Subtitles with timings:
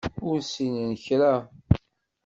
[0.29, 1.33] Ur ssinen kra.